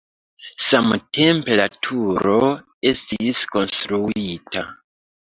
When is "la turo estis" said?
1.59-3.43